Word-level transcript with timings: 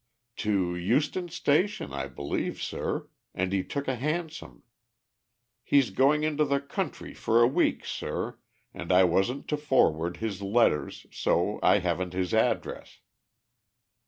"To 0.37 0.75
Euston 0.75 1.29
Station, 1.29 1.93
I 1.93 2.07
believe, 2.07 2.59
sir; 2.59 3.07
and 3.35 3.53
he 3.53 3.63
took 3.63 3.87
a 3.87 3.93
hansom. 3.97 4.63
He's 5.63 5.91
going 5.91 6.23
into 6.23 6.43
the 6.43 6.59
country 6.59 7.13
for 7.13 7.39
a 7.39 7.47
week, 7.47 7.85
sir, 7.85 8.39
and 8.73 8.91
I 8.91 9.03
wasn't 9.03 9.47
to 9.49 9.57
forward 9.57 10.17
his 10.17 10.41
letters, 10.41 11.05
so 11.11 11.59
I 11.61 11.77
haven't 11.85 12.13
his 12.13 12.33
address." 12.33 13.01